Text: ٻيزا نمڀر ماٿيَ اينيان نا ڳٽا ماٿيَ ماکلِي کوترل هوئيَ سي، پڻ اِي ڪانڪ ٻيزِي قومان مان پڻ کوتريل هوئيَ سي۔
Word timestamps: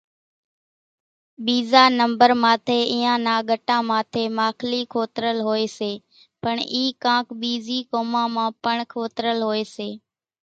ٻيزا 1.43 1.83
نمڀر 1.99 2.31
ماٿيَ 2.43 2.79
اينيان 2.91 3.19
نا 3.27 3.35
ڳٽا 3.47 3.77
ماٿيَ 3.89 4.23
ماکلِي 4.39 4.81
کوترل 4.93 5.37
هوئيَ 5.47 5.65
سي، 5.77 5.91
پڻ 6.41 6.55
اِي 6.73 6.83
ڪانڪ 7.03 7.25
ٻيزِي 7.39 7.79
قومان 7.91 8.27
مان 8.35 8.49
پڻ 8.63 8.77
کوتريل 8.93 9.39
هوئيَ 9.47 9.63
سي۔ 9.75 9.89